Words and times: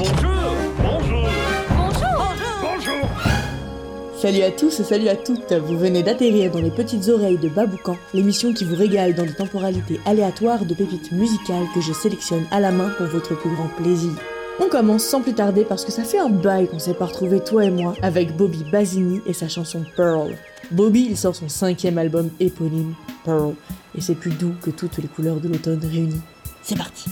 Bonjour 0.00 0.54
Bonjour 0.78 1.28
Bonjour 1.68 2.34
Bonjour 2.62 3.08
Salut 4.16 4.40
à 4.40 4.50
tous 4.50 4.80
et 4.80 4.84
salut 4.84 5.08
à 5.08 5.14
toutes 5.14 5.52
Vous 5.52 5.76
venez 5.76 6.02
d'atterrir 6.02 6.50
dans 6.50 6.62
les 6.62 6.70
petites 6.70 7.10
oreilles 7.10 7.36
de 7.36 7.50
Baboucan, 7.50 7.98
l'émission 8.14 8.54
qui 8.54 8.64
vous 8.64 8.76
régale 8.76 9.14
dans 9.14 9.26
des 9.26 9.34
temporalités 9.34 10.00
aléatoires 10.06 10.64
de 10.64 10.72
pépites 10.72 11.12
musicales 11.12 11.66
que 11.74 11.82
je 11.82 11.92
sélectionne 11.92 12.46
à 12.50 12.60
la 12.60 12.70
main 12.70 12.88
pour 12.96 13.08
votre 13.08 13.36
plus 13.36 13.50
grand 13.50 13.68
plaisir. 13.76 14.12
On 14.58 14.70
commence 14.70 15.04
sans 15.04 15.20
plus 15.20 15.34
tarder 15.34 15.66
parce 15.66 15.84
que 15.84 15.92
ça 15.92 16.04
fait 16.04 16.18
un 16.18 16.30
bail 16.30 16.68
qu'on 16.68 16.78
s'est 16.78 16.94
pas 16.94 17.04
retrouvé 17.04 17.40
toi 17.40 17.66
et 17.66 17.70
moi 17.70 17.92
avec 18.00 18.34
Bobby 18.34 18.64
Basini 18.72 19.20
et 19.26 19.34
sa 19.34 19.48
chanson 19.48 19.84
Pearl. 19.96 20.34
Bobby, 20.70 21.08
il 21.10 21.18
sort 21.18 21.36
son 21.36 21.50
cinquième 21.50 21.98
album 21.98 22.30
éponyme, 22.40 22.94
Pearl, 23.26 23.52
et 23.94 24.00
c'est 24.00 24.14
plus 24.14 24.30
doux 24.30 24.54
que 24.62 24.70
toutes 24.70 24.96
les 24.96 25.08
couleurs 25.08 25.40
de 25.40 25.48
l'automne 25.48 25.80
réunies. 25.84 26.22
C'est 26.62 26.78
parti 26.78 27.10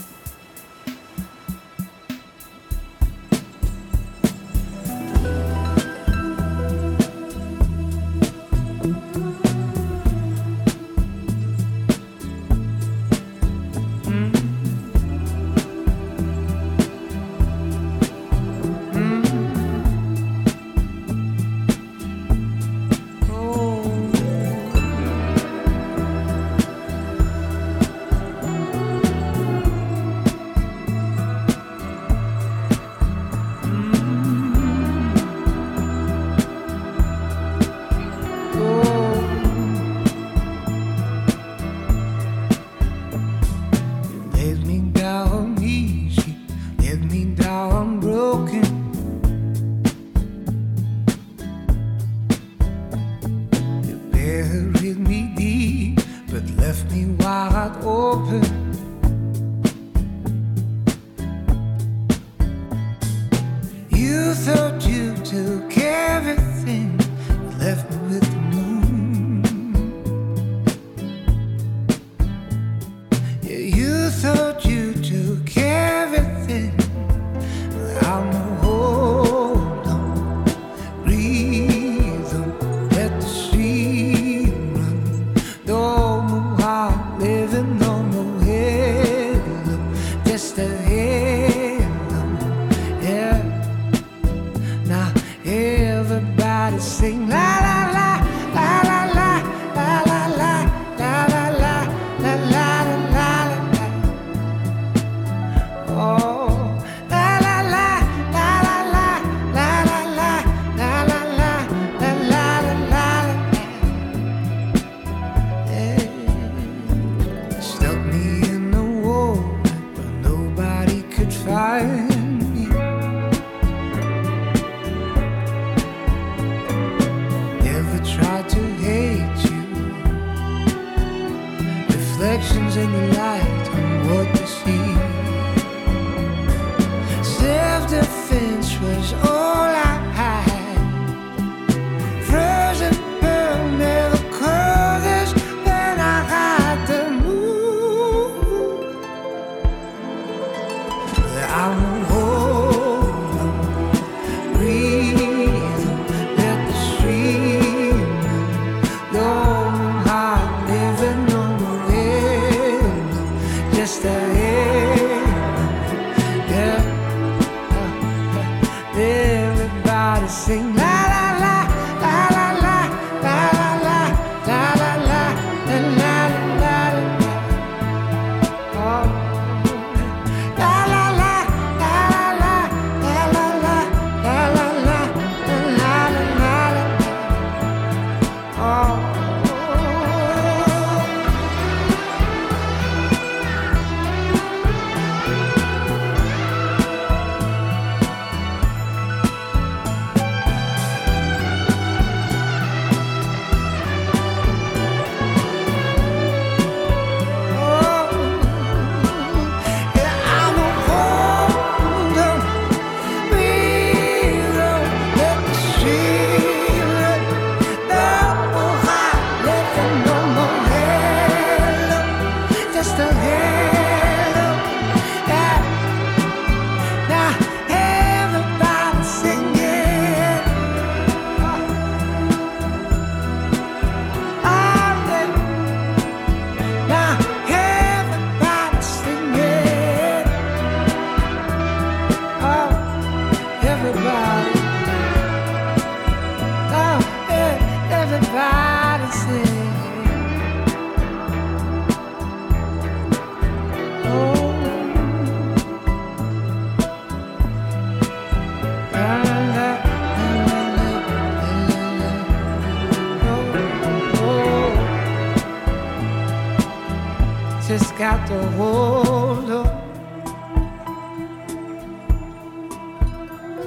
just 267.69 267.95
got 267.99 268.27
to 268.27 268.47
hold 268.53 269.47
on. 269.51 269.67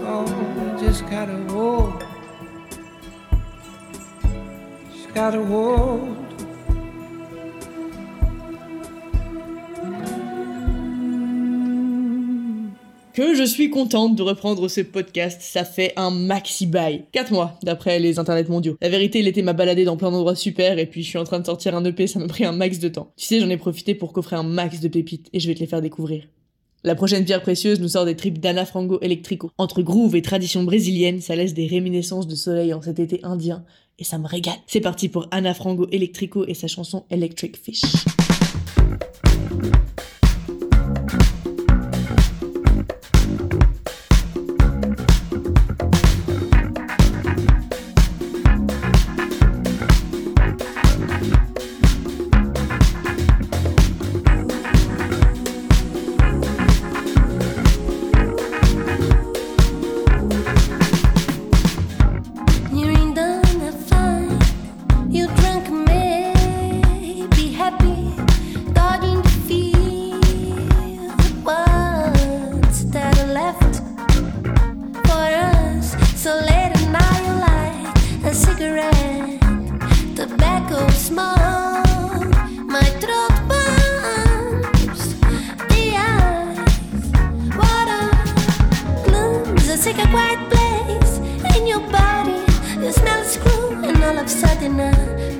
Oh, 0.04 0.76
just 0.80 1.08
gotta 1.08 1.36
hold. 1.52 2.04
Just 4.92 5.14
gotta 5.14 5.44
hold. 5.44 6.21
Que 13.14 13.34
je 13.34 13.42
suis 13.42 13.68
contente 13.68 14.16
de 14.16 14.22
reprendre 14.22 14.68
ce 14.68 14.80
podcast, 14.80 15.42
ça 15.42 15.64
fait 15.64 15.92
un 15.96 16.10
maxi 16.10 16.66
bail. 16.66 17.04
4 17.12 17.30
mois, 17.30 17.58
d'après 17.62 17.98
les 17.98 18.18
internets 18.18 18.48
mondiaux. 18.48 18.78
La 18.80 18.88
vérité, 18.88 19.20
l'été 19.20 19.42
m'a 19.42 19.52
baladé 19.52 19.84
dans 19.84 19.98
plein 19.98 20.10
d'endroits 20.10 20.34
super, 20.34 20.78
et 20.78 20.86
puis 20.86 21.02
je 21.02 21.08
suis 21.08 21.18
en 21.18 21.24
train 21.24 21.38
de 21.38 21.44
sortir 21.44 21.76
un 21.76 21.84
EP, 21.84 22.06
ça 22.06 22.18
m'a 22.18 22.26
pris 22.26 22.46
un 22.46 22.52
max 22.52 22.78
de 22.78 22.88
temps. 22.88 23.12
Tu 23.18 23.26
sais, 23.26 23.38
j'en 23.38 23.50
ai 23.50 23.58
profité 23.58 23.94
pour 23.94 24.14
coffrer 24.14 24.36
un 24.36 24.42
max 24.42 24.80
de 24.80 24.88
pépites, 24.88 25.28
et 25.34 25.40
je 25.40 25.48
vais 25.48 25.54
te 25.54 25.60
les 25.60 25.66
faire 25.66 25.82
découvrir. 25.82 26.24
La 26.84 26.94
prochaine 26.94 27.26
pierre 27.26 27.42
précieuse 27.42 27.80
nous 27.80 27.88
sort 27.88 28.06
des 28.06 28.16
tripes 28.16 28.40
d'Anna 28.40 28.64
Frango 28.64 28.98
Electrico. 29.02 29.50
Entre 29.58 29.82
groove 29.82 30.16
et 30.16 30.22
tradition 30.22 30.64
brésilienne, 30.64 31.20
ça 31.20 31.36
laisse 31.36 31.52
des 31.52 31.66
réminiscences 31.66 32.26
de 32.26 32.34
soleil 32.34 32.72
en 32.72 32.80
cet 32.80 32.98
été 32.98 33.20
indien, 33.24 33.62
et 33.98 34.04
ça 34.04 34.16
me 34.16 34.26
régale. 34.26 34.56
C'est 34.66 34.80
parti 34.80 35.10
pour 35.10 35.28
Anna 35.32 35.52
Frango 35.52 35.86
Electrico 35.92 36.46
et 36.46 36.54
sa 36.54 36.66
chanson 36.66 37.04
Electric 37.10 37.58
Fish. 37.58 37.82
Glooms 89.82 89.98
a 89.98 90.08
quiet 90.10 90.38
place 90.50 91.18
in 91.56 91.66
your 91.66 91.80
body. 91.90 92.40
You 92.80 92.92
smell 92.92 93.24
screw, 93.24 93.84
and 93.84 94.02
all 94.04 94.18
of 94.18 94.26
a 94.26 94.28
sudden 94.28 94.80
I 94.80 94.90
I 94.90 95.31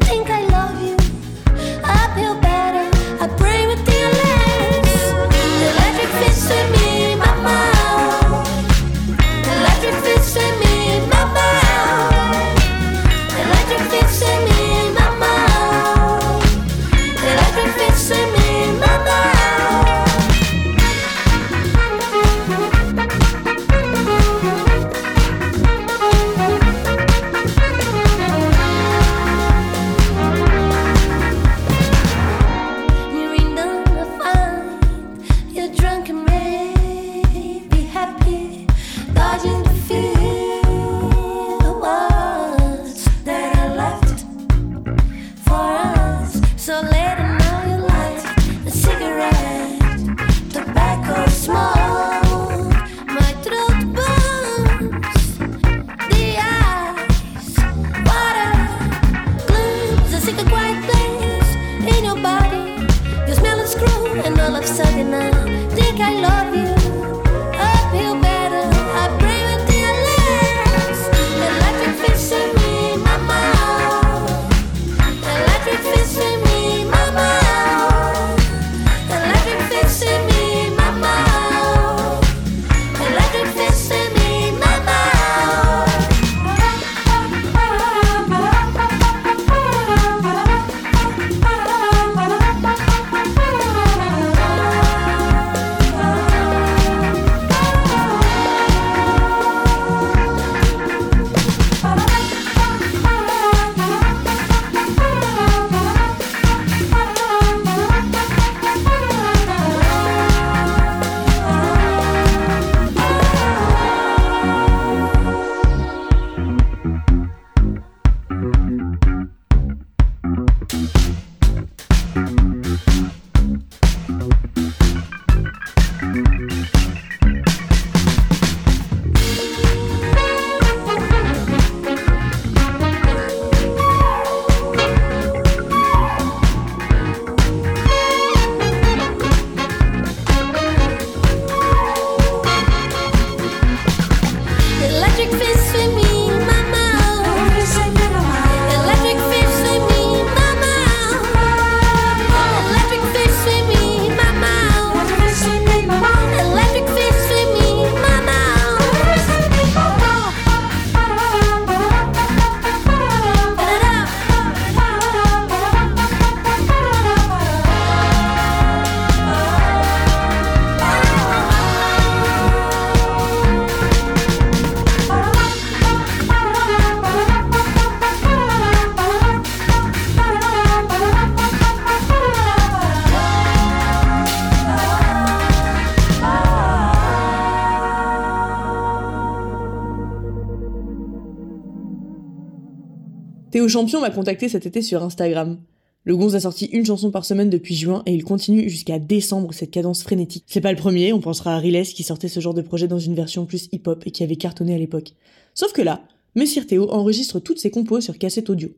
Théo 193.52 193.68
Champion 193.68 194.00
m'a 194.00 194.08
contacté 194.08 194.48
cet 194.48 194.64
été 194.64 194.80
sur 194.80 195.02
Instagram. 195.02 195.58
Le 196.04 196.16
Gonz 196.16 196.34
a 196.34 196.40
sorti 196.40 196.64
une 196.72 196.86
chanson 196.86 197.10
par 197.10 197.26
semaine 197.26 197.50
depuis 197.50 197.74
juin 197.74 198.02
et 198.06 198.14
il 198.14 198.24
continue 198.24 198.66
jusqu'à 198.70 198.98
décembre 198.98 199.52
cette 199.52 199.70
cadence 199.70 200.02
frénétique. 200.02 200.44
C'est 200.46 200.62
pas 200.62 200.72
le 200.72 200.78
premier, 200.78 201.12
on 201.12 201.20
pensera 201.20 201.54
à 201.54 201.58
Riles 201.58 201.82
qui 201.82 202.02
sortait 202.02 202.28
ce 202.28 202.40
genre 202.40 202.54
de 202.54 202.62
projet 202.62 202.88
dans 202.88 202.98
une 202.98 203.14
version 203.14 203.44
plus 203.44 203.68
hip-hop 203.70 204.04
et 204.06 204.10
qui 204.10 204.24
avait 204.24 204.36
cartonné 204.36 204.74
à 204.74 204.78
l'époque. 204.78 205.10
Sauf 205.52 205.74
que 205.74 205.82
là, 205.82 206.00
Messire 206.34 206.66
Théo 206.66 206.90
enregistre 206.90 207.40
toutes 207.40 207.58
ses 207.58 207.70
compos 207.70 208.00
sur 208.00 208.16
cassette 208.16 208.48
audio. 208.48 208.70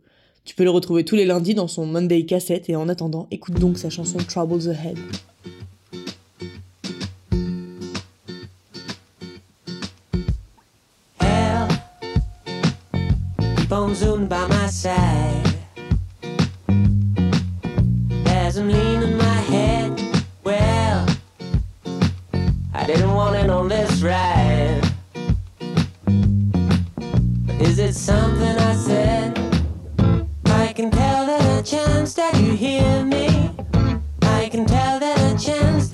Tu 0.45 0.57
peux 0.57 0.65
le 0.65 0.71
retrouver 0.71 1.05
tous 1.05 1.15
les 1.15 1.25
lundis 1.25 1.55
dans 1.55 1.69
son 1.69 1.87
Monday 1.87 2.27
cassette 2.27 2.69
et 2.69 2.75
en 2.75 2.89
attendant, 2.89 3.29
écoute 3.31 3.61
donc 3.61 3.79
sa 3.79 3.91
chanson 3.91 4.19
Troubles 4.19 4.71
Ahead. 4.71 4.99
Keep 13.75 14.09
on 14.09 14.27
by 14.27 14.47
my 14.47 14.67
side. 14.67 15.57
As 18.27 18.57
I'm 18.57 18.69
leaning 18.69 19.17
my 19.17 19.41
head, 19.53 20.01
well, 20.45 21.07
I 22.73 22.87
didn't 22.87 23.13
want 23.13 23.37
it 23.37 23.51
on 23.51 23.69
this 23.69 24.01
ride. 24.03 24.81
But 27.47 27.57
is 27.61 27.79
it 27.79 27.95
something 27.95 28.57
I 28.71 28.75
said? 28.75 29.39
I 30.47 30.73
can 30.73 30.91
tell 30.91 31.27
that 31.27 31.61
a 31.61 31.63
chance 31.63 32.15
that 32.15 32.35
you 32.41 32.53
hear 32.53 33.05
me. 33.05 33.51
I 34.23 34.49
can 34.51 34.67
tell 34.67 35.01
that 35.01 35.19
a 35.19 35.45
chance 35.45 35.89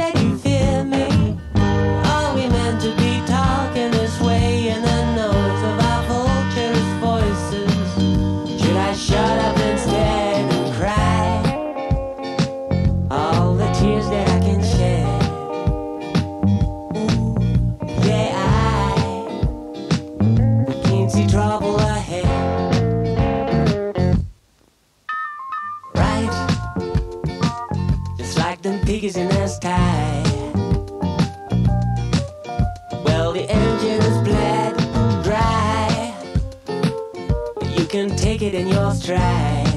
in 38.60 38.68
your 38.68 38.92
stride. 38.92 39.69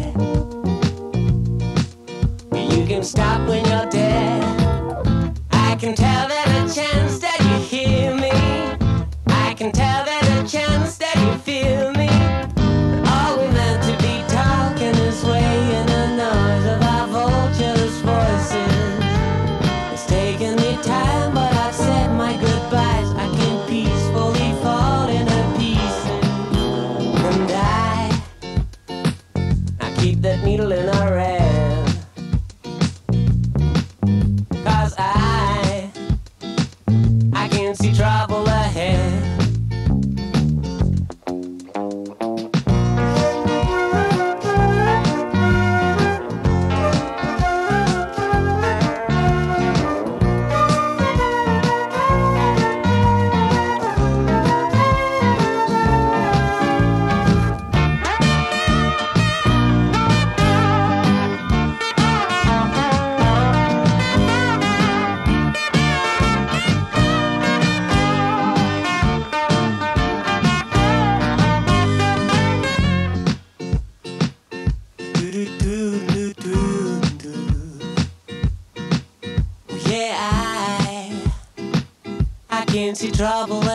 Trouble 83.24 83.73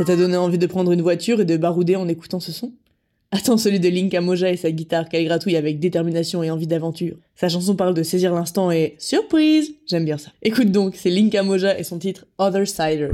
Ça 0.00 0.06
t'a 0.06 0.16
donné 0.16 0.38
envie 0.38 0.56
de 0.56 0.66
prendre 0.66 0.92
une 0.92 1.02
voiture 1.02 1.42
et 1.42 1.44
de 1.44 1.58
barouder 1.58 1.94
en 1.94 2.08
écoutant 2.08 2.40
ce 2.40 2.52
son? 2.52 2.72
Attends 3.32 3.58
celui 3.58 3.80
de 3.80 3.88
Link 3.90 4.14
Moja 4.14 4.50
et 4.50 4.56
sa 4.56 4.70
guitare 4.70 5.10
qu'elle 5.10 5.26
gratouille 5.26 5.56
avec 5.56 5.78
détermination 5.78 6.42
et 6.42 6.50
envie 6.50 6.66
d'aventure. 6.66 7.16
Sa 7.36 7.50
chanson 7.50 7.76
parle 7.76 7.92
de 7.92 8.02
saisir 8.02 8.32
l'instant 8.32 8.70
et 8.70 8.94
surprise 8.96 9.74
J'aime 9.86 10.06
bien 10.06 10.16
ça. 10.16 10.30
Écoute 10.40 10.72
donc, 10.72 10.96
c'est 10.96 11.10
Link 11.10 11.36
Moja 11.44 11.78
et 11.78 11.84
son 11.84 11.98
titre 11.98 12.24
Other 12.38 12.66
Sider. 12.66 13.10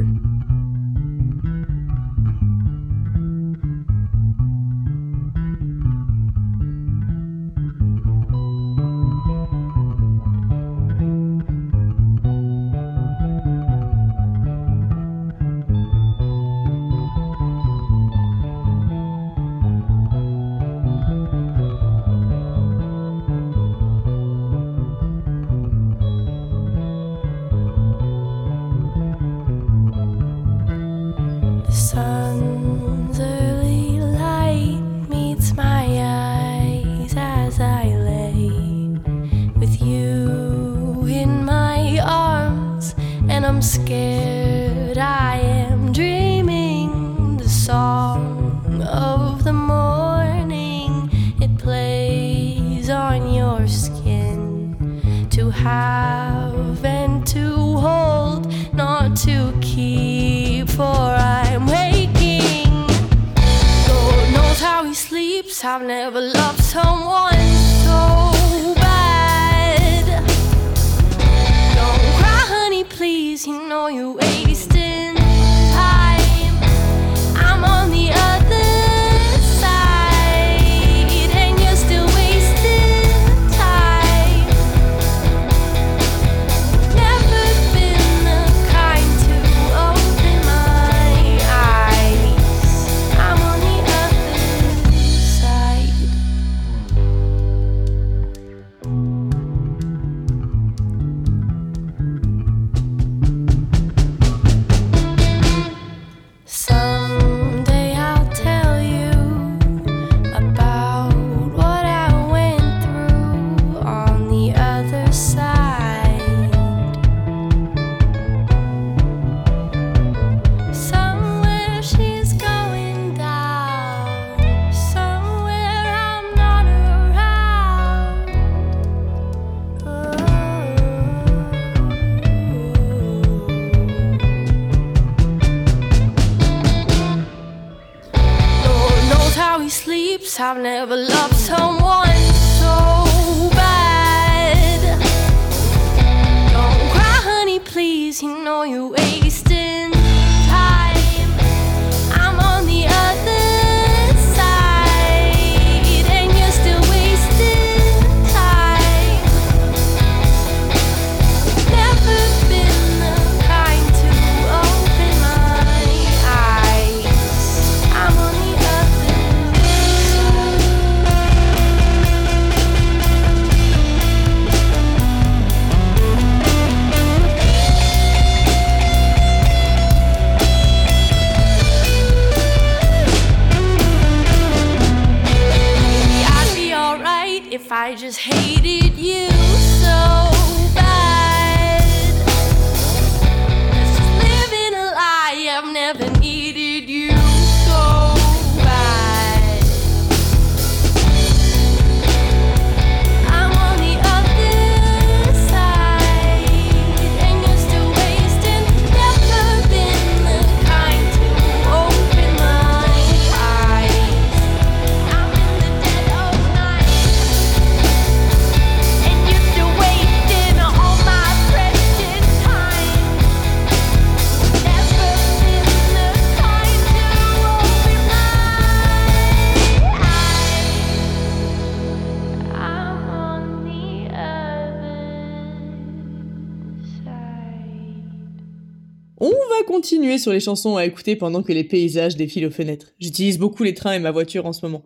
Sur 240.27 240.33
les 240.33 240.41
chansons 240.41 240.75
à 240.75 240.85
écouter 240.85 241.15
pendant 241.15 241.45
que 241.45 241.53
les 241.53 241.63
paysages 241.63 242.17
défilent 242.17 242.47
aux 242.47 242.51
fenêtres. 242.51 242.89
J'utilise 242.99 243.39
beaucoup 243.39 243.63
les 243.63 243.75
trains 243.75 243.93
et 243.93 244.01
ma 244.01 244.11
voiture 244.11 244.45
en 244.45 244.53
ce 244.53 244.67
moment. 244.67 244.83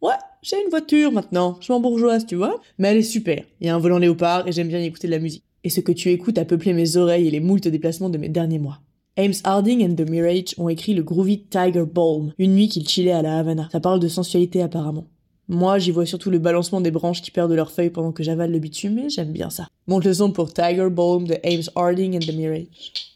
Ouais, 0.00 0.14
j'ai 0.40 0.54
une 0.62 0.70
voiture 0.70 1.10
maintenant, 1.10 1.58
je 1.60 1.72
m'embourgeoise, 1.72 2.26
tu 2.26 2.36
vois, 2.36 2.60
mais 2.78 2.86
elle 2.86 2.98
est 2.98 3.02
super. 3.02 3.42
Il 3.60 3.66
y 3.66 3.70
a 3.70 3.74
un 3.74 3.80
volant 3.80 3.98
léopard 3.98 4.46
et 4.46 4.52
j'aime 4.52 4.68
bien 4.68 4.78
y 4.78 4.84
écouter 4.84 5.08
de 5.08 5.12
la 5.12 5.18
musique. 5.18 5.42
Et 5.64 5.68
ce 5.68 5.80
que 5.80 5.90
tu 5.90 6.10
écoutes 6.10 6.38
a 6.38 6.44
peuplé 6.44 6.74
mes 6.74 6.96
oreilles 6.96 7.26
et 7.26 7.30
les 7.32 7.40
moultes 7.40 7.66
déplacements 7.66 8.08
de 8.08 8.18
mes 8.18 8.28
derniers 8.28 8.60
mois. 8.60 8.82
Ames 9.16 9.34
Harding 9.42 9.84
and 9.84 9.96
the 9.96 10.08
Mirage 10.08 10.54
ont 10.58 10.68
écrit 10.68 10.94
le 10.94 11.02
groovy 11.02 11.40
Tiger 11.40 11.86
Balm, 11.92 12.32
une 12.38 12.54
nuit 12.54 12.68
qu'ils 12.68 12.88
chillaient 12.88 13.10
à 13.10 13.22
la 13.22 13.40
Havana. 13.40 13.68
Ça 13.72 13.80
parle 13.80 13.98
de 13.98 14.06
sensualité 14.06 14.62
apparemment. 14.62 15.08
Moi, 15.48 15.80
j'y 15.80 15.90
vois 15.90 16.06
surtout 16.06 16.30
le 16.30 16.38
balancement 16.38 16.80
des 16.80 16.92
branches 16.92 17.20
qui 17.20 17.32
perdent 17.32 17.50
leurs 17.50 17.72
feuilles 17.72 17.90
pendant 17.90 18.12
que 18.12 18.22
j'avale 18.22 18.52
le 18.52 18.60
bitume, 18.60 19.00
et 19.00 19.08
j'aime 19.08 19.32
bien 19.32 19.50
ça. 19.50 19.66
Monte 19.88 20.04
le 20.04 20.14
son 20.14 20.30
pour 20.30 20.54
Tiger 20.54 20.88
Balm 20.88 21.26
de 21.26 21.34
Ames 21.42 21.68
Harding 21.74 22.14
and 22.14 22.20
the 22.20 22.36
Mirage. 22.36 23.13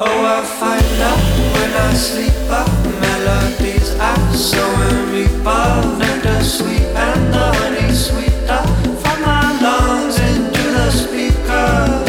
Oh, 0.00 0.06
I 0.06 0.44
find 0.44 1.02
out 1.02 1.18
when 1.54 1.72
I 1.72 1.92
sleep 1.92 2.30
up 2.48 2.68
melodies 3.00 3.96
I 3.98 4.14
so 4.32 4.62
and 4.62 5.10
reap 5.10 5.44
of 5.44 5.98
nectar 5.98 6.40
sweet 6.44 6.86
and 6.94 7.34
the 7.34 7.46
honey 7.58 7.92
sweeter 7.92 8.62
from 9.02 9.22
my 9.22 9.58
lungs 9.60 10.20
into 10.20 10.62
the 10.70 10.90
speaker. 10.92 12.04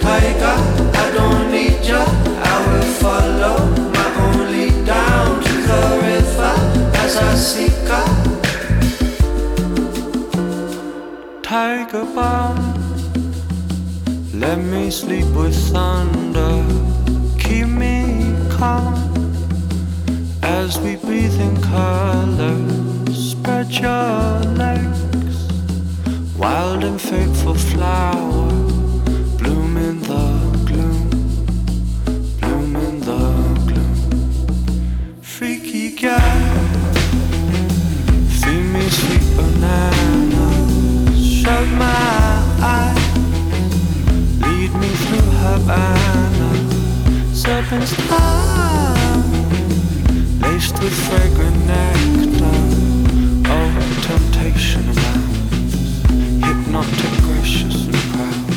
Tiger, 0.00 0.56
I 0.98 1.10
don't 1.14 1.52
need 1.52 1.78
ya. 1.86 2.02
I 2.42 2.54
will 2.66 2.90
follow 2.98 3.56
my 3.94 4.08
only 4.26 4.70
down 4.84 5.40
to 5.40 5.54
the 5.70 5.82
river 6.10 6.54
as 7.04 7.16
I 7.18 7.34
seek 7.36 7.86
her. 7.86 8.06
Tiger 11.42 12.04
bomb. 12.16 12.58
Let 14.34 14.58
me 14.58 14.90
sleep 14.90 15.26
with 15.36 15.54
thunder. 15.70 16.87
As 18.60 18.98
we 20.80 20.96
breathe 20.96 21.40
in 21.40 21.56
color. 21.62 22.58
Spread 23.12 23.70
your 23.70 24.40
legs. 24.56 25.46
Wild 26.36 26.82
and 26.82 27.00
fateful 27.00 27.54
flower. 27.54 28.48
Bloom 29.38 29.76
in 29.76 30.00
the 30.02 30.64
gloom. 30.66 31.08
Bloom 32.40 32.74
in 32.76 32.98
the 33.00 33.54
gloom. 33.68 33.94
Freaky 35.22 35.90
girl. 35.94 36.18
Feed 38.40 38.64
me 38.74 38.88
sweet 38.90 39.36
bananas. 39.36 41.16
Shut 41.16 41.68
my 41.68 42.42
eyes. 42.60 43.18
Lead 44.42 44.72
me 44.74 44.88
through 44.88 45.30
Havana. 45.42 46.37
Serpent's 47.48 47.96
tongue. 48.08 49.24
Laced 50.42 50.78
with 50.82 50.96
fragrant 51.08 51.56
nectar. 51.66 52.58
Oh, 53.54 53.72
temptation 54.02 54.84
abounds. 54.90 55.74
Hypnotic, 56.44 57.14
gracious, 57.24 57.86
and 57.86 58.04
proud. 58.12 58.50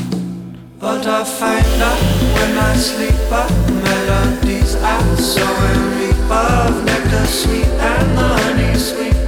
But 0.78 1.08
I 1.08 1.24
find 1.24 1.82
out 1.90 2.04
when 2.36 2.58
I 2.58 2.76
sleep 2.76 3.32
up 3.32 3.50
melodies 3.88 4.76
I 4.76 5.16
so 5.16 5.46
and 5.46 5.84
reap 5.96 6.30
of 6.30 6.84
nectar 6.84 7.28
sweet 7.28 7.72
and 7.92 8.18
the 8.18 8.28
honey 8.44 8.78
sweeter 8.78 9.21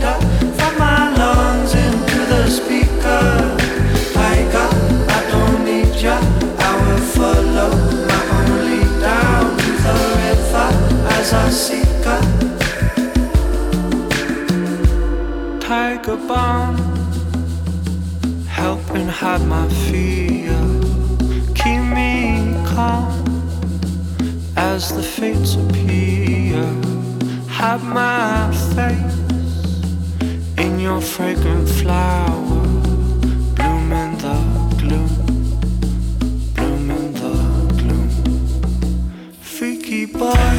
Tiger 16.14 16.28
bomb, 16.28 16.78
help 18.48 18.88
and 18.92 19.10
hide 19.10 19.42
my 19.48 19.68
fear 19.90 20.54
keep 21.56 21.82
me 21.82 22.54
calm 22.68 23.24
as 24.56 24.96
the 24.96 25.02
fates 25.02 25.56
appear. 25.56 26.62
Have 27.50 27.84
my 27.84 28.52
face 28.76 29.58
in 30.58 30.80
your 30.80 31.02
fragrant 31.02 31.68
flower, 31.68 32.62
bloom 33.56 33.92
in 33.92 34.18
the 34.26 34.38
gloom, 34.82 35.10
bloom 36.54 36.92
in 36.92 37.14
the 37.14 37.36
gloom. 37.80 38.10
Freaky 39.42 40.06
boy, 40.06 40.58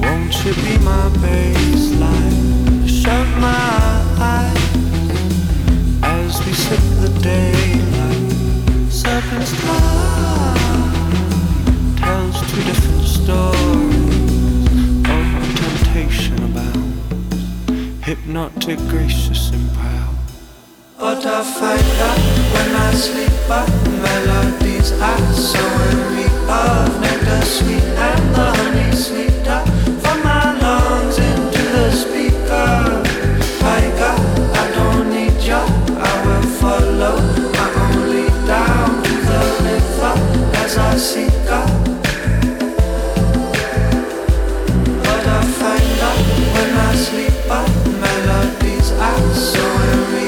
won't 0.00 0.44
you 0.44 0.54
be 0.62 0.78
my 0.84 1.10
baseline? 1.22 1.87
Hypnotic, 18.08 18.78
gracious, 18.88 19.50
and 19.52 19.70
proud. 19.72 20.14
But 20.98 21.24
I 21.26 21.42
find 21.42 21.90
out 22.08 22.22
when 22.54 22.76
I 22.76 22.92
sleep 22.92 23.50
up 23.50 23.68
melodies 24.02 24.92
I 24.92 25.16
so 25.32 25.58
and 25.58 26.00
reap 26.14 26.48
of 26.48 27.00
nectar 27.00 27.44
sweet 27.44 27.82
and 27.82 28.34
the 28.34 28.46
honey 28.56 28.96
sweeter 28.96 29.37
So 49.38 50.27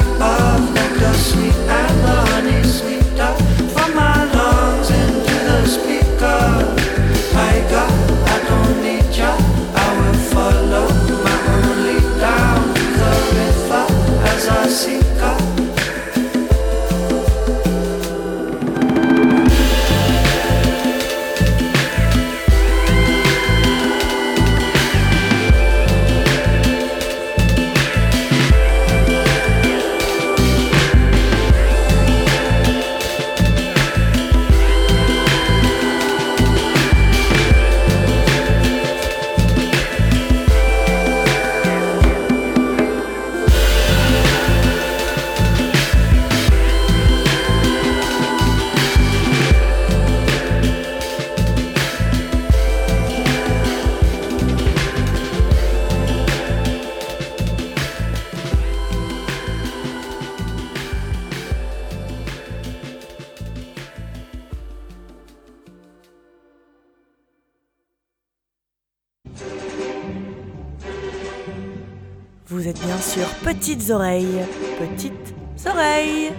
petites 73.91 73.97
oreilles, 73.97 74.47
petites 74.79 75.35
oreilles, 75.67 76.33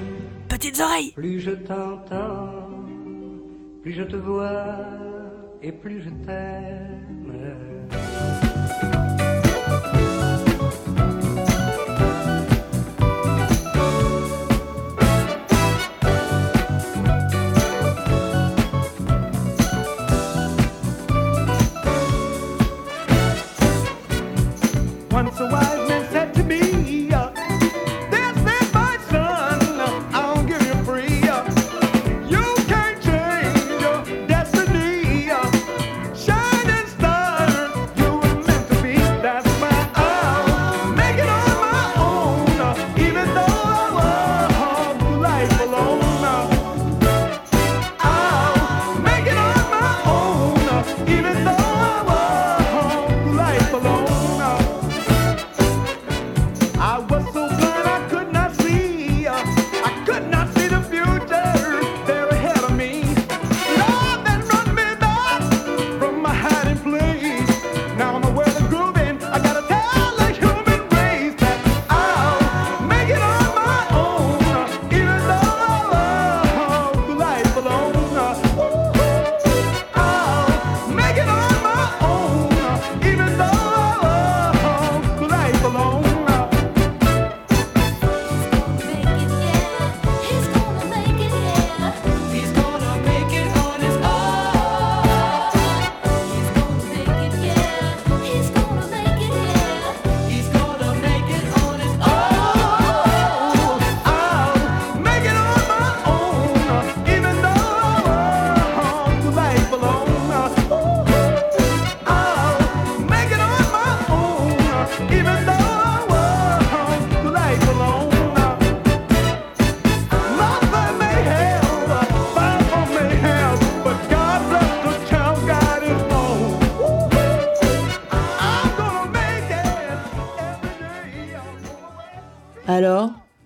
petites 0.48 0.80
oreilles. 0.80 1.12
Plus 1.12 1.42
je 1.42 1.52
t'entends, 1.52 2.86
plus 3.82 3.92
je 3.92 4.04
te 4.04 4.16
vois 4.16 4.78
et 5.62 5.74
plus 5.74 6.02
je 6.02 6.10
t'aime. 6.26 7.11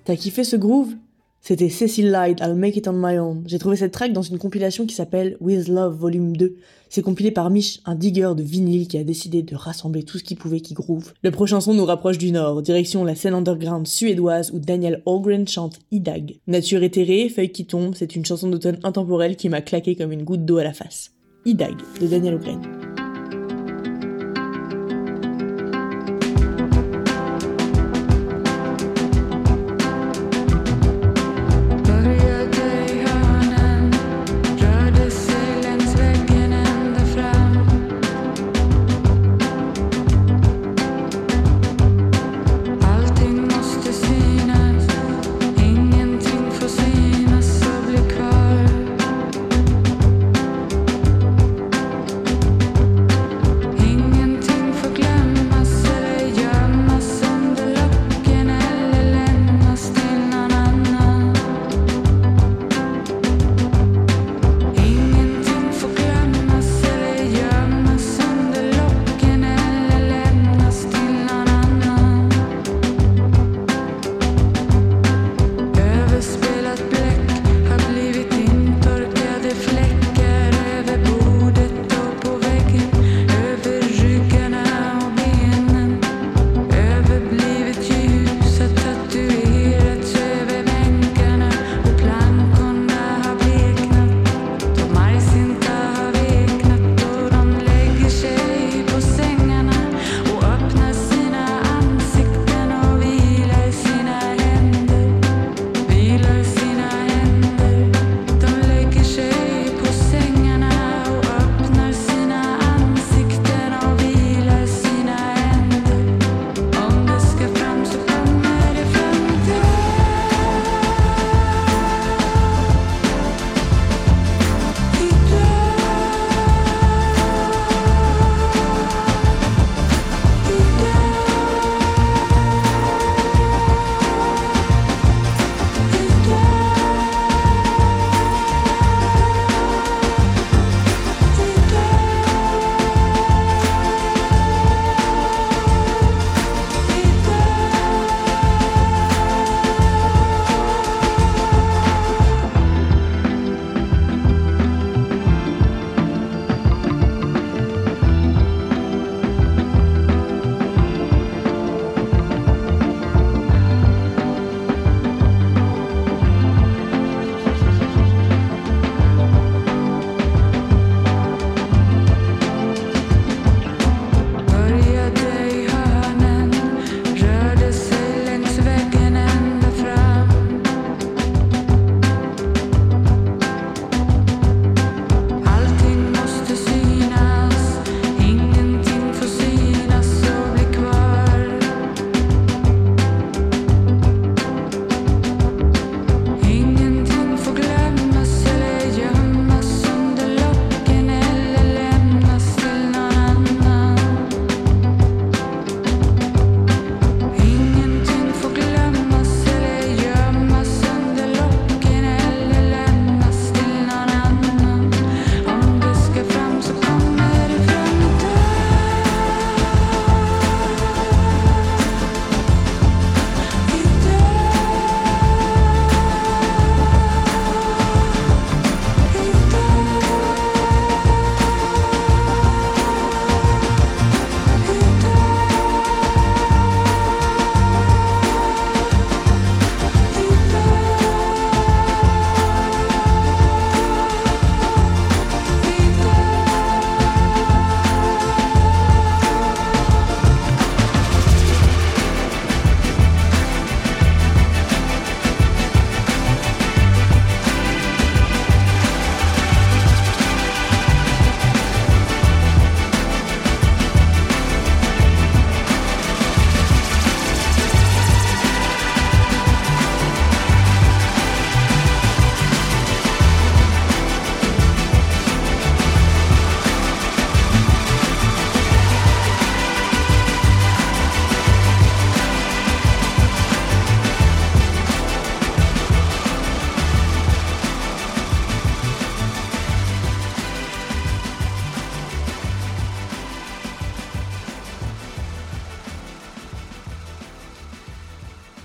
T'as 0.06 0.16
kiffé 0.16 0.44
ce 0.44 0.56
groove? 0.56 0.94
C'était 1.42 1.70
Cecil 1.70 2.12
Light, 2.12 2.40
I'll 2.40 2.54
Make 2.54 2.76
It 2.76 2.88
On 2.88 2.94
My 2.94 3.18
Own. 3.18 3.42
J'ai 3.48 3.58
trouvé 3.58 3.76
cette 3.76 3.92
track 3.92 4.14
dans 4.14 4.22
une 4.22 4.38
compilation 4.38 4.86
qui 4.86 4.94
s'appelle 4.94 5.36
With 5.42 5.68
Love 5.68 5.96
Volume 5.96 6.38
2. 6.38 6.58
C'est 6.90 7.02
compilé 7.02 7.32
par 7.32 7.50
Mich, 7.50 7.82
un 7.86 7.96
digger 7.96 8.34
de 8.38 8.44
vinyle 8.44 8.88
qui 8.88 9.00
a 9.00 9.04
décidé 9.04 9.42
de 9.42 9.56
rassembler 9.56 10.04
tout 10.04 10.20
ce 10.20 10.24
qu'il 10.24 10.38
pouvait 10.38 10.60
qui 10.60 10.76
groove. 10.76 11.12
Le 11.24 11.32
prochain 11.32 11.60
son 11.60 11.74
nous 11.74 11.86
rapproche 11.86 12.20
du 12.20 12.32
Nord, 12.32 12.62
direction 12.62 13.04
la 13.04 13.16
scène 13.16 13.34
underground 13.34 13.88
suédoise 13.88 14.52
où 14.52 14.60
Daniel 14.60 15.02
Holgren 15.08 15.48
chante 15.48 15.80
Idag. 15.92 16.36
Nature 16.46 16.84
éthérée, 16.84 17.28
feuilles 17.30 17.52
qui 17.52 17.66
tombent, 17.66 17.96
c'est 17.96 18.16
une 18.16 18.26
chanson 18.26 18.48
d'automne 18.48 18.80
intemporelle 18.84 19.36
qui 19.36 19.50
m'a 19.50 19.62
claqué 19.62 19.96
comme 19.96 20.12
une 20.12 20.24
goutte 20.24 20.46
d'eau 20.46 20.58
à 20.58 20.64
la 20.64 20.74
face. 20.74 21.14
Idag 21.46 21.74
de 22.00 22.06
Daniel 22.06 22.36
Holgren. 22.36 22.62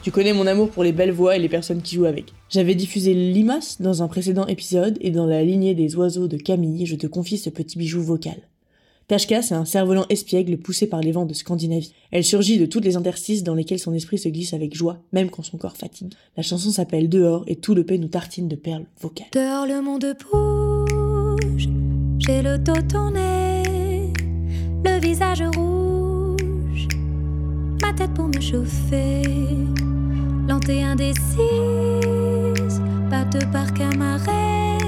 Tu 0.03 0.11
connais 0.11 0.33
mon 0.33 0.47
amour 0.47 0.71
pour 0.71 0.83
les 0.83 0.93
belles 0.93 1.13
voix 1.13 1.37
et 1.37 1.39
les 1.39 1.51
personnes 1.51 1.83
qui 1.83 1.97
jouent 1.97 2.07
avec. 2.07 2.33
J'avais 2.49 2.75
diffusé 2.75 3.13
Limas 3.13 3.77
dans 3.81 4.03
un 4.03 4.09
précédent 4.09 4.47
épisode 4.47 4.97
et 5.03 5.11
dans 5.11 5.27
la 5.27 5.45
lignée 5.45 5.75
des 5.75 5.95
oiseaux 5.95 6.27
de 6.27 6.39
Camille, 6.39 6.87
je 6.87 6.97
te 6.97 7.07
confie 7.07 7.37
ce 7.37 7.51
petit 7.51 7.77
bijou 7.77 8.03
vocal. 8.03 8.41
Tashka, 9.09 9.43
c'est 9.43 9.55
un 9.55 9.67
cerf-volant 9.67 10.07
espiègle 10.09 10.57
poussé 10.57 10.87
par 10.87 11.01
les 11.01 11.13
vents 11.13 11.27
de 11.27 11.35
Scandinavie. 11.35 11.93
Elle 12.13 12.25
surgit 12.25 12.59
de 12.59 12.65
toutes 12.65 12.85
les 12.85 12.97
interstices 12.97 13.43
dans 13.43 13.55
lesquels 13.55 13.79
son 13.81 13.93
esprit 13.93 14.17
se 14.19 14.29
glisse 14.29 14.55
avec 14.55 14.75
joie, 14.75 15.01
même 15.13 15.29
quand 15.29 15.43
son 15.43 15.59
corps 15.59 15.77
fatigue. 15.77 16.15
La 16.37 16.43
chanson 16.43 16.71
s'appelle 16.71 17.09
Dehors 17.09 17.45
et 17.47 17.57
tout 17.57 17.75
le 17.75 17.85
pays 17.85 17.99
nous 17.99 18.09
tartine 18.09 18.49
de 18.49 18.57
perles 18.57 18.87
vocales. 19.01 19.27
Dehors 19.33 19.67
le 19.67 19.83
monde 19.83 20.17
bouge, 20.33 21.69
j'ai 22.21 22.41
le 22.41 22.57
dos 22.57 22.81
tourné, 22.89 24.13
le 24.85 25.01
visage 25.01 25.43
rouge, 25.57 25.90
ma 27.83 27.93
tête 27.93 28.13
pour 28.15 28.29
me 28.29 28.41
chauffer, 28.41 29.23
lente 30.49 30.69
et 30.69 30.83
indécise, 30.83 31.21
pas 33.11 33.25
de 33.25 33.45
barque 33.47 33.81
à 33.81 33.95
marée, 33.97 34.79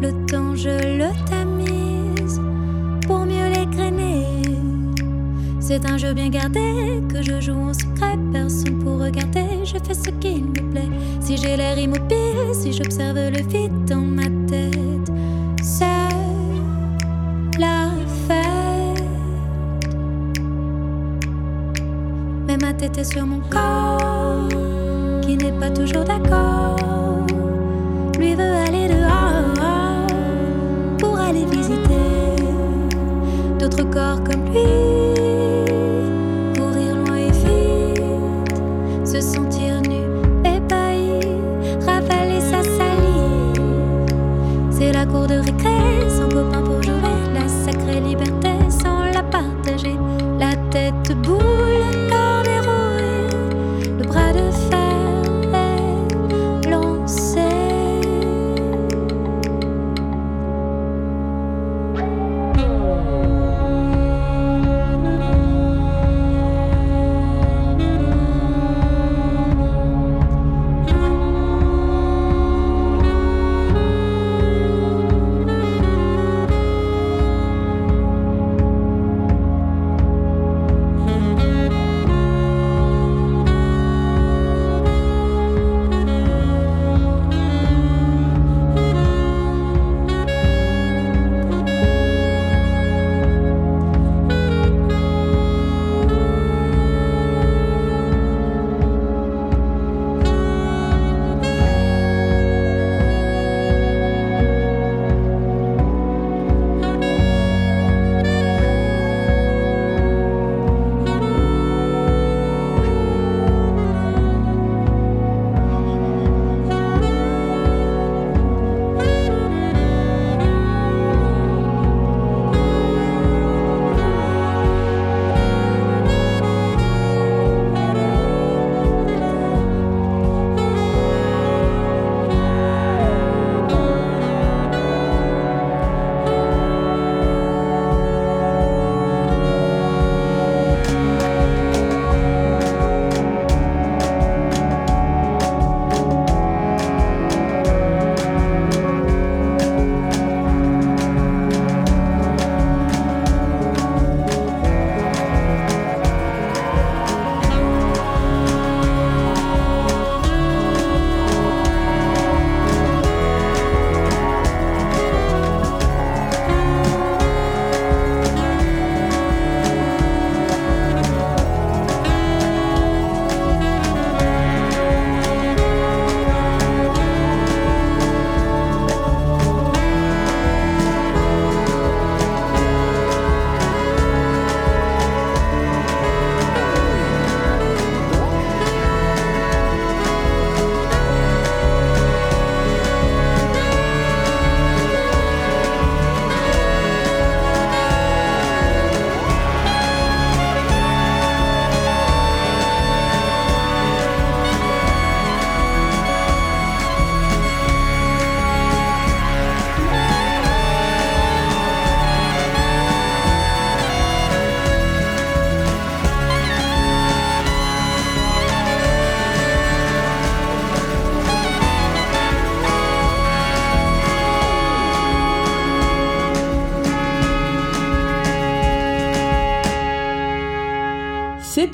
le 0.00 0.12
temps 0.26 0.54
je 0.54 0.98
le 0.98 1.10
tamise 1.26 2.40
pour 3.06 3.20
mieux 3.20 3.48
l'égrainer. 3.54 4.24
C'est 5.60 5.84
un 5.84 5.98
jeu 5.98 6.14
bien 6.14 6.30
gardé 6.30 7.02
que 7.12 7.20
je 7.22 7.40
joue 7.40 7.52
en 7.52 7.74
secret, 7.74 8.16
personne 8.32 8.78
pour 8.78 9.00
regarder. 9.00 9.64
Je 9.64 9.76
fais 9.86 9.94
ce 9.94 10.08
qu'il 10.18 10.46
me 10.46 10.70
plaît. 10.70 10.88
Si 11.20 11.36
j'ai 11.36 11.56
l'air 11.58 11.78
immobile, 11.78 12.54
si 12.54 12.72
j'observe 12.72 13.18
le 13.18 13.42
vide 13.46 13.84
dans 13.84 14.00
ma 14.00 14.30
tête, 14.46 15.12
c'est 15.62 15.84
la 17.58 17.90
Est 22.80 23.02
sur 23.02 23.26
mon 23.26 23.40
corps, 23.50 24.48
qui 25.22 25.36
n'est 25.36 25.50
pas 25.50 25.68
toujours 25.68 26.04
d'accord. 26.04 27.26
Lui 28.20 28.34
veut 28.36 28.54
aller 28.66 28.86
dehors 28.86 30.06
pour 30.96 31.18
aller 31.18 31.44
visiter 31.46 32.36
d'autres 33.58 33.82
corps 33.90 34.22
comme 34.22 34.52
lui. 34.52 35.07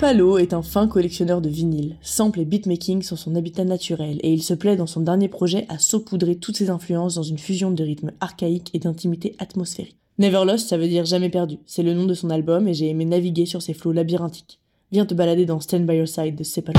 Cepalo 0.05 0.37
est 0.37 0.53
un 0.53 0.61
fin 0.61 0.87
collectionneur 0.87 1.41
de 1.41 1.49
vinyles. 1.49 1.97
Sample 2.03 2.41
et 2.41 2.45
beatmaking 2.45 3.01
sont 3.01 3.17
son 3.17 3.37
habitat 3.37 3.65
naturel 3.65 4.19
et 4.21 4.35
il 4.35 4.43
se 4.43 4.53
plaît 4.53 4.77
dans 4.77 4.87
son 4.87 5.01
dernier 5.01 5.29
projet 5.29 5.65
à 5.71 5.79
saupoudrer 5.79 6.37
toutes 6.37 6.59
ses 6.59 6.69
influences 6.69 7.15
dans 7.15 7.23
une 7.23 7.39
fusion 7.39 7.71
de 7.71 7.83
rythmes 7.83 8.11
archaïques 8.21 8.71
et 8.75 8.79
d'intimité 8.79 9.35
atmosphérique. 9.39 9.97
Never 10.19 10.45
Lost, 10.45 10.69
ça 10.69 10.77
veut 10.77 10.89
dire 10.89 11.07
jamais 11.07 11.31
perdu. 11.31 11.57
C'est 11.65 11.83
le 11.83 11.95
nom 11.95 12.05
de 12.05 12.13
son 12.13 12.29
album 12.29 12.69
et 12.69 12.75
j'ai 12.75 12.91
aimé 12.91 13.07
naviguer 13.07 13.47
sur 13.47 13.63
ses 13.63 13.73
flots 13.73 13.93
labyrinthiques. 13.93 14.61
Viens 14.93 15.07
te 15.07 15.15
balader 15.15 15.47
dans 15.47 15.61
Stand 15.61 15.87
By 15.87 15.97
Your 15.97 16.09
Side 16.09 16.37
de 16.37 16.45
Cepalo. 16.45 16.79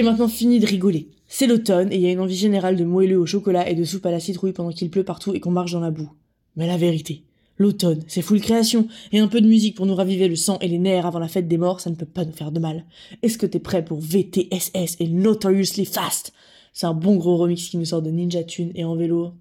Ok, 0.00 0.06
maintenant 0.06 0.28
fini 0.28 0.60
de 0.60 0.66
rigoler. 0.66 1.08
C'est 1.26 1.46
l'automne 1.46 1.92
et 1.92 1.96
il 1.96 2.00
y 2.00 2.06
a 2.06 2.10
une 2.10 2.20
envie 2.20 2.34
générale 2.34 2.74
de 2.74 2.84
moelleux 2.84 3.18
au 3.18 3.26
chocolat 3.26 3.68
et 3.68 3.74
de 3.74 3.84
soupe 3.84 4.06
à 4.06 4.10
la 4.10 4.18
citrouille 4.18 4.54
pendant 4.54 4.70
qu'il 4.70 4.88
pleut 4.88 5.04
partout 5.04 5.34
et 5.34 5.40
qu'on 5.40 5.50
marche 5.50 5.72
dans 5.72 5.80
la 5.80 5.90
boue. 5.90 6.10
Mais 6.56 6.66
la 6.66 6.78
vérité, 6.78 7.22
l'automne, 7.58 8.02
c'est 8.06 8.22
full 8.22 8.40
création 8.40 8.88
et 9.12 9.18
un 9.18 9.28
peu 9.28 9.42
de 9.42 9.46
musique 9.46 9.76
pour 9.76 9.84
nous 9.84 9.94
raviver 9.94 10.26
le 10.26 10.36
sang 10.36 10.58
et 10.62 10.68
les 10.68 10.78
nerfs 10.78 11.04
avant 11.04 11.18
la 11.18 11.28
fête 11.28 11.48
des 11.48 11.58
morts, 11.58 11.80
ça 11.80 11.90
ne 11.90 11.96
peut 11.96 12.06
pas 12.06 12.24
nous 12.24 12.32
faire 12.32 12.50
de 12.50 12.60
mal. 12.60 12.86
Est-ce 13.20 13.36
que 13.36 13.44
t'es 13.44 13.58
prêt 13.58 13.84
pour 13.84 14.00
VTSS 14.00 14.96
et 15.00 15.08
Notoriously 15.08 15.84
Fast? 15.84 16.32
C'est 16.72 16.86
un 16.86 16.94
bon 16.94 17.16
gros 17.16 17.36
remix 17.36 17.68
qui 17.68 17.76
nous 17.76 17.84
sort 17.84 18.00
de 18.00 18.10
Ninja 18.10 18.42
Tune 18.42 18.72
et 18.74 18.84
en 18.84 18.96
vélo, 18.96 19.32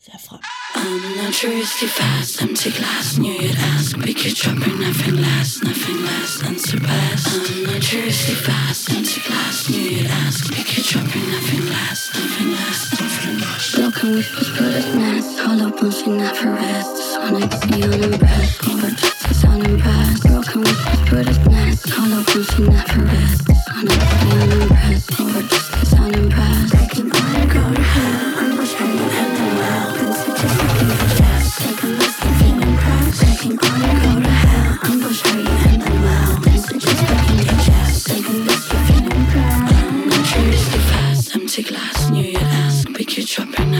ça 0.00 0.18
frappe. 0.18 0.42
I'm 0.90 1.30
truth 1.32 1.82
you 1.82 1.88
fast. 1.88 2.40
Empty 2.40 2.70
glass, 2.70 3.18
New 3.18 3.30
year's 3.30 3.56
ask. 3.58 3.98
Pick 4.00 4.24
your 4.24 4.54
nothing 4.54 5.16
less 5.16 5.62
Nothing 5.62 6.02
less 6.02 6.40
than 6.40 6.58
surpassed 6.58 7.26
On 7.28 7.62
the 7.64 7.78
truth 7.78 8.28
you 8.28 8.34
fast. 8.36 8.90
Empty 8.90 9.20
glass, 9.20 9.68
New 9.68 9.76
year's 9.76 10.10
ask. 10.10 10.50
Pick 10.50 10.94
your 10.94 11.02
nothing 11.02 11.66
less 11.68 12.10
Nothing 12.14 12.52
less, 12.52 13.00
nothing 13.00 13.38
less 13.38 13.76
Broken 13.76 14.14
whispers, 14.16 14.48
bullet 14.56 14.94
nest 14.94 15.38
Hollow 15.38 15.70
bones, 15.76 16.00
you 16.06 16.16
never 16.16 16.52
rest. 16.52 16.96
Sonic, 17.12 17.52
see 17.52 17.82
unimpressed 17.82 18.58
Convertence 18.58 19.30
is 19.30 19.44
unimpressed 19.44 20.22
Broken 20.22 20.60
whispers, 20.62 21.08
bullet 21.10 21.46
nest 21.52 21.90
Hollow 21.90 22.24
bones, 22.24 22.58
you 22.58 22.64
never 22.64 23.04
rest. 23.04 23.44
Sonic, 23.68 24.00
be 24.24 24.30
unimpressed 24.40 25.08
Convertence 25.08 25.82
is 25.82 25.92
unimpressed 25.92 26.87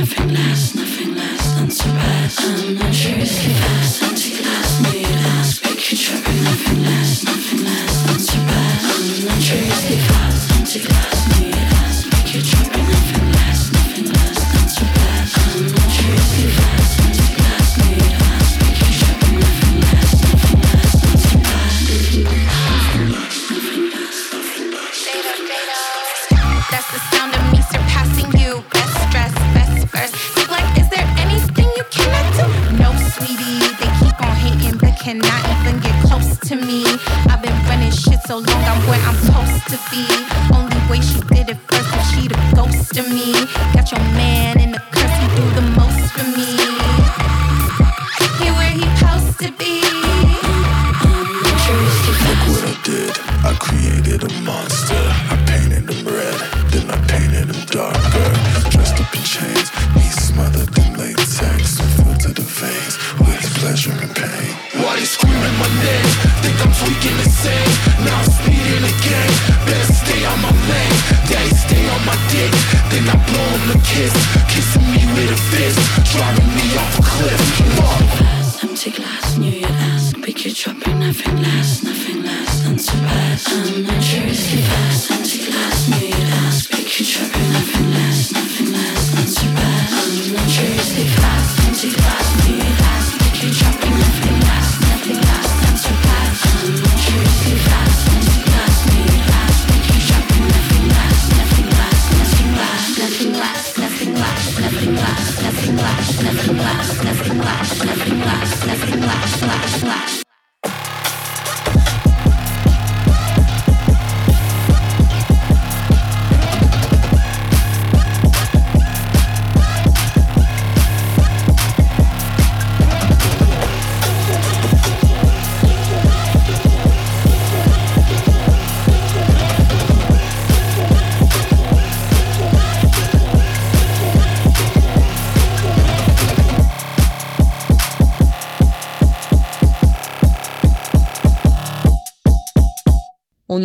nothing 0.09 0.35
less, 0.35 0.75
nothing 0.75 1.15
less 1.15 1.61
unsurpassed. 1.61 2.41
I'm 2.41 2.75
not 2.79 2.95
sure 2.95 3.19
it's 3.19 3.45
fast, 3.45 4.03
anti-class, 4.03 4.93
me 4.93 5.05
ask, 5.05 5.65
make 5.65 5.93
you 5.93 5.99
tripping. 5.99 6.45
Nothing 6.45 6.83
less, 6.83 7.25
nothing 7.25 7.65
less 7.65 8.27
than. 8.27 8.49
I'm 8.49 9.25
not 9.27 9.43
sure 9.43 9.59
it's 9.61 10.07
fast, 10.07 10.53
anti-class. 10.53 11.38
So 38.29 38.37
long, 38.37 38.63
I'm 38.65 38.87
where 38.87 39.01
I'm 39.09 39.17
supposed 39.17 39.69
to 39.69 39.79
be. 39.91 40.05
Only 40.55 40.77
way 40.91 41.01
she 41.01 41.19
did 41.33 41.49
it 41.49 41.57
first, 41.67 41.89
if 41.95 42.05
she'd 42.11 42.33
a 42.33 42.55
ghost 42.55 42.95
of 42.99 43.09
me. 43.09 43.33
Got 43.73 43.91
your 43.91 44.01
man 44.21 44.61
in 44.61 44.73
the 44.73 44.83
curse, 44.93 45.17
he 45.23 45.27
do 45.35 45.49
the 45.59 45.78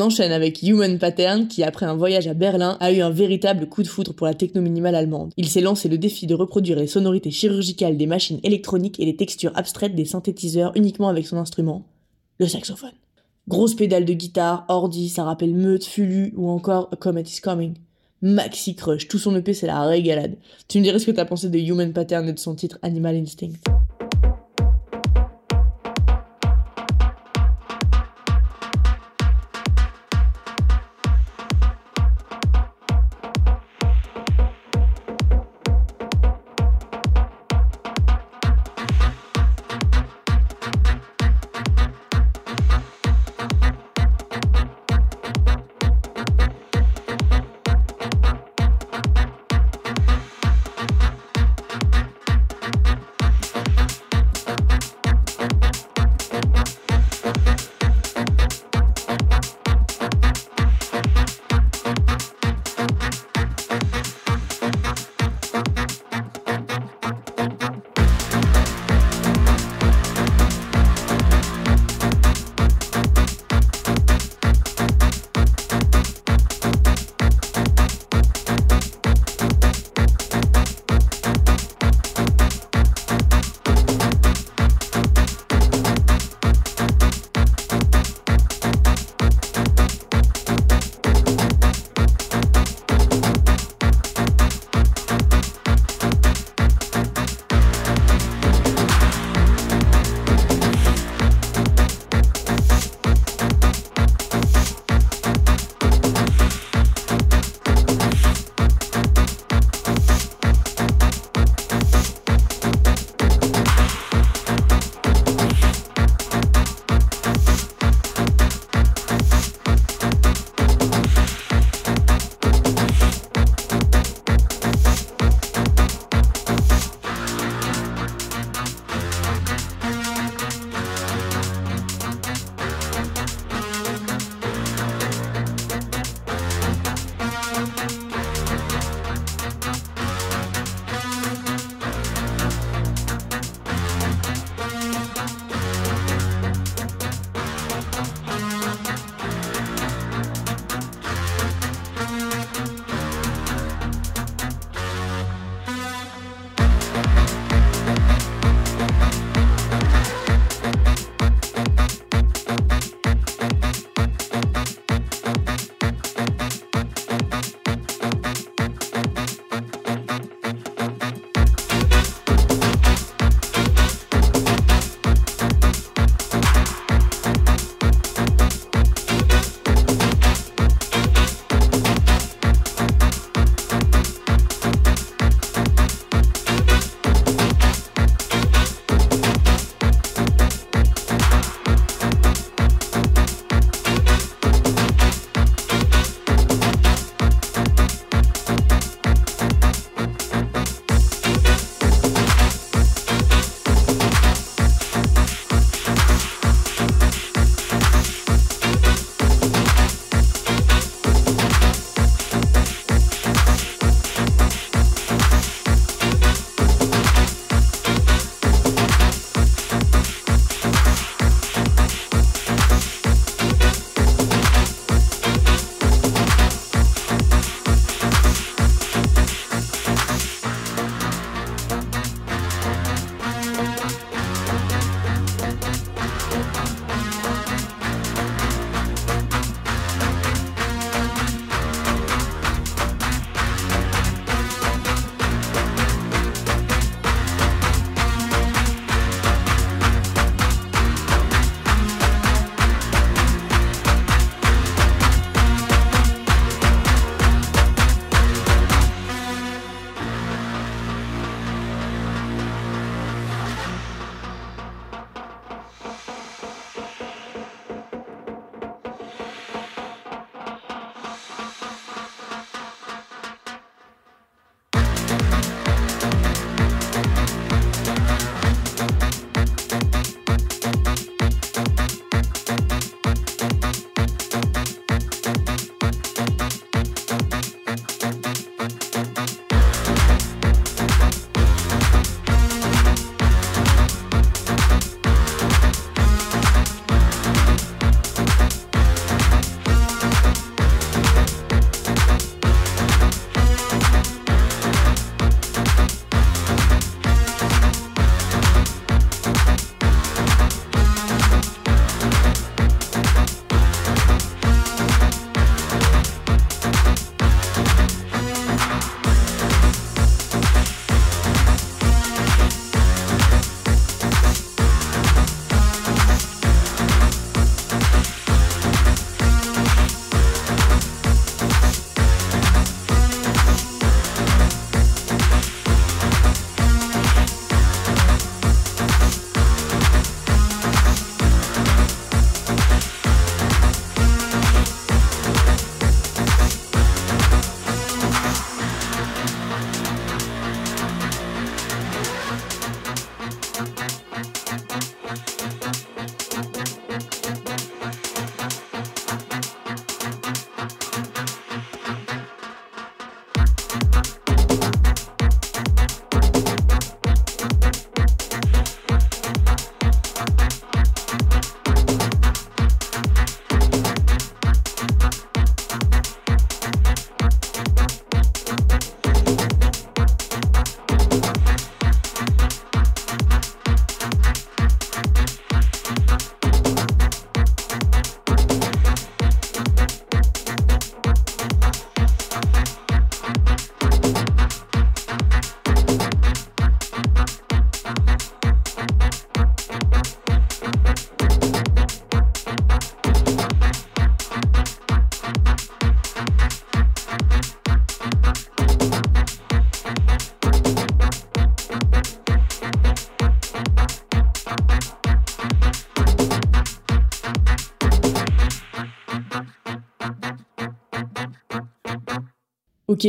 enchaîne 0.04 0.32
avec 0.32 0.62
Human 0.62 1.00
Pattern 1.00 1.48
qui, 1.48 1.64
après 1.64 1.86
un 1.86 1.96
voyage 1.96 2.28
à 2.28 2.34
Berlin, 2.34 2.78
a 2.80 2.92
eu 2.92 3.02
un 3.02 3.10
véritable 3.10 3.68
coup 3.68 3.82
de 3.82 3.88
foudre 3.88 4.14
pour 4.14 4.28
la 4.28 4.34
techno 4.34 4.62
minimale 4.62 4.96
allemande. 4.96 5.34
Il 5.38 5.50
s'est 5.50 5.62
lancé 5.62 5.90
le 5.90 5.98
défi 5.98 6.28
de 6.28 6.36
reproduire 6.36 6.78
les 6.78 6.88
sonorités 6.88 7.32
chirurgicales 7.32 7.98
des 7.98 8.06
machines 8.06 8.40
électroniques 8.44 9.00
et 9.00 9.06
les 9.06 9.16
textures 9.16 9.54
abstraites 9.56 9.96
des 9.96 10.06
synthétiseurs 10.06 10.74
uniquement 10.76 11.10
avec 11.10 11.26
son 11.26 11.38
instrument, 11.38 11.88
le 12.40 12.48
saxophone. 12.48 12.92
Grosse 13.48 13.76
pédale 13.76 14.06
de 14.06 14.14
guitare, 14.14 14.66
ordi, 14.68 15.10
ça 15.10 15.24
rappelle 15.24 15.54
Meute, 15.54 15.86
Fulu 15.86 16.34
ou 16.38 16.50
encore 16.50 16.90
A 16.92 16.96
Comet 16.96 17.24
is 17.24 17.42
Coming. 17.42 17.74
Maxi 18.22 18.76
Crush, 18.76 19.08
tout 19.08 19.18
son 19.18 19.36
EP 19.36 19.54
c'est 19.54 19.68
la 19.68 19.82
régalade. 19.82 20.38
Tu 20.68 20.78
me 20.78 20.84
dirais 20.84 21.00
ce 21.00 21.06
que 21.06 21.12
t'as 21.12 21.26
pensé 21.26 21.50
de 21.50 21.60
Human 21.60 21.92
Pattern 21.92 22.28
et 22.30 22.34
de 22.34 22.40
son 22.40 22.56
titre 22.56 22.80
Animal 22.82 23.18
Instinct. 23.18 23.52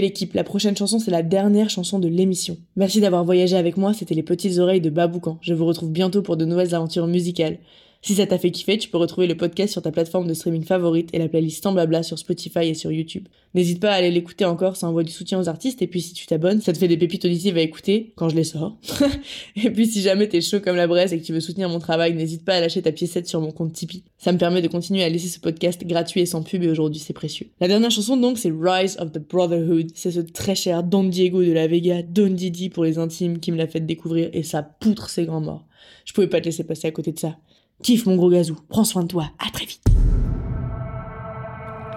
L'équipe, 0.00 0.34
la 0.34 0.44
prochaine 0.44 0.76
chanson 0.76 0.98
c'est 0.98 1.10
la 1.10 1.22
dernière 1.22 1.70
chanson 1.70 1.98
de 1.98 2.08
l'émission. 2.08 2.56
Merci 2.76 3.00
d'avoir 3.00 3.24
voyagé 3.24 3.56
avec 3.56 3.76
moi, 3.76 3.94
c'était 3.94 4.14
les 4.14 4.22
petites 4.22 4.58
oreilles 4.58 4.80
de 4.80 4.90
Baboucan. 4.90 5.38
Je 5.40 5.54
vous 5.54 5.66
retrouve 5.66 5.90
bientôt 5.90 6.22
pour 6.22 6.36
de 6.36 6.44
nouvelles 6.44 6.74
aventures 6.74 7.06
musicales. 7.06 7.58
Si 8.04 8.14
ça 8.16 8.26
t'a 8.26 8.36
fait 8.36 8.50
kiffer, 8.50 8.76
tu 8.76 8.90
peux 8.90 8.98
retrouver 8.98 9.26
le 9.26 9.34
podcast 9.34 9.72
sur 9.72 9.80
ta 9.80 9.90
plateforme 9.90 10.26
de 10.26 10.34
streaming 10.34 10.62
favorite 10.62 11.08
et 11.14 11.18
la 11.18 11.26
playlist 11.26 11.62
Sans 11.62 11.72
Blabla 11.72 12.02
sur 12.02 12.18
Spotify 12.18 12.66
et 12.66 12.74
sur 12.74 12.92
YouTube. 12.92 13.28
N'hésite 13.54 13.80
pas 13.80 13.92
à 13.92 13.94
aller 13.94 14.10
l'écouter 14.10 14.44
encore, 14.44 14.76
ça 14.76 14.86
envoie 14.86 15.04
du 15.04 15.10
soutien 15.10 15.40
aux 15.40 15.48
artistes 15.48 15.80
et 15.80 15.86
puis 15.86 16.02
si 16.02 16.12
tu 16.12 16.26
t'abonnes, 16.26 16.60
ça 16.60 16.74
te 16.74 16.78
fait 16.78 16.86
des 16.86 16.98
pépites 16.98 17.24
auditives 17.24 17.56
à 17.56 17.62
écouter 17.62 18.12
quand 18.16 18.28
je 18.28 18.36
les 18.36 18.44
sors. 18.44 18.76
et 19.56 19.70
puis 19.70 19.86
si 19.86 20.02
jamais 20.02 20.28
t'es 20.28 20.42
chaud 20.42 20.60
comme 20.60 20.76
la 20.76 20.86
braise 20.86 21.14
et 21.14 21.18
que 21.18 21.24
tu 21.24 21.32
veux 21.32 21.40
soutenir 21.40 21.70
mon 21.70 21.78
travail, 21.78 22.12
n'hésite 22.12 22.44
pas 22.44 22.56
à 22.56 22.60
lâcher 22.60 22.82
ta 22.82 22.92
piécette 22.92 23.26
sur 23.26 23.40
mon 23.40 23.52
compte 23.52 23.72
Tipeee. 23.72 24.04
Ça 24.18 24.32
me 24.32 24.38
permet 24.38 24.60
de 24.60 24.68
continuer 24.68 25.02
à 25.02 25.08
laisser 25.08 25.28
ce 25.28 25.40
podcast 25.40 25.82
gratuit 25.86 26.20
et 26.20 26.26
sans 26.26 26.42
pub 26.42 26.62
et 26.62 26.68
aujourd'hui 26.68 27.00
c'est 27.00 27.14
précieux. 27.14 27.46
La 27.58 27.68
dernière 27.68 27.90
chanson 27.90 28.18
donc 28.18 28.36
c'est 28.36 28.52
Rise 28.54 28.98
of 28.98 29.12
the 29.12 29.18
Brotherhood. 29.18 29.92
C'est 29.94 30.10
ce 30.10 30.20
très 30.20 30.54
cher 30.54 30.82
Don 30.82 31.04
Diego 31.04 31.42
de 31.42 31.52
la 31.52 31.68
Vega, 31.68 32.02
Don 32.02 32.28
Didi 32.28 32.68
pour 32.68 32.84
les 32.84 32.98
intimes 32.98 33.38
qui 33.38 33.50
me 33.50 33.56
l'a 33.56 33.66
fait 33.66 33.80
découvrir 33.80 34.28
et 34.34 34.42
ça 34.42 34.62
poutre 34.62 35.08
ses 35.08 35.24
grands 35.24 35.40
morts. 35.40 35.64
Je 36.04 36.12
pouvais 36.12 36.26
pas 36.26 36.40
te 36.40 36.46
laisser 36.46 36.64
passer 36.64 36.86
à 36.88 36.90
côté 36.90 37.12
de 37.12 37.18
ça. 37.18 37.36
Kiffe 37.82 38.06
mon 38.06 38.16
gros 38.16 38.30
gazou, 38.30 38.56
prends 38.68 38.84
soin 38.84 39.02
de 39.02 39.08
toi, 39.08 39.30
à 39.38 39.50
très 39.50 39.66
vite. 39.66 39.82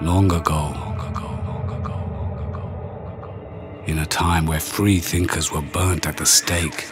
Long 0.02 0.32
ago, 0.32 0.74
in 3.88 4.00
a 4.00 4.06
time 4.06 4.46
where 4.46 4.60
free 4.60 5.00
thinkers 5.00 5.52
were 5.52 5.62
burnt 5.62 6.06
at 6.06 6.18
the 6.18 6.26
stake, 6.26 6.88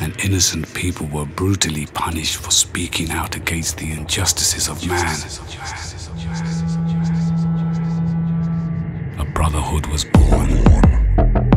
and 0.00 0.14
innocent 0.24 0.72
people 0.74 1.06
were 1.06 1.26
brutally 1.26 1.86
punished 1.86 2.36
for 2.36 2.52
speaking 2.52 3.10
out 3.10 3.34
against 3.34 3.78
the 3.78 3.90
injustices 3.90 4.68
of 4.68 4.86
man, 4.86 5.16
a 9.18 9.24
brotherhood 9.32 9.86
was 9.86 10.04
born. 10.04 11.55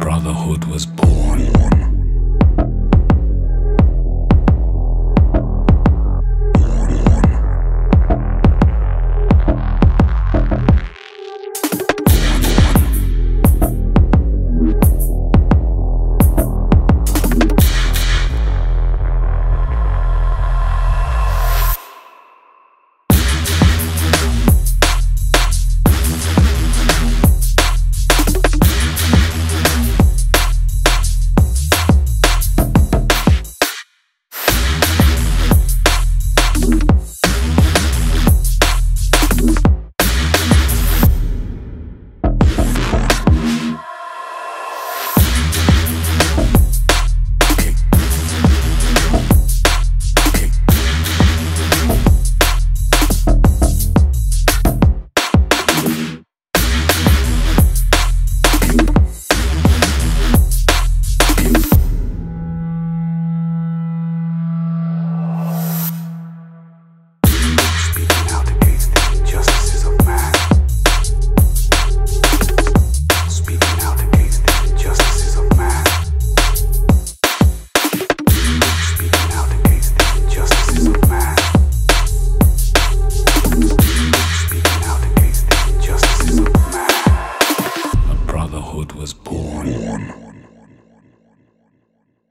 brotherhood 0.00 0.64
was 0.64 0.86
born. 0.86 1.69